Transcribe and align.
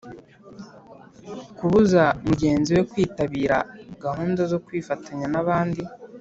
kubuza 1.57 2.03
mugenzi 2.27 2.69
we 2.77 2.81
kwitabira 2.91 3.57
gahunda 4.03 4.41
zo 4.51 4.57
kwifatanya 4.65 5.27
nabandi 5.33 5.83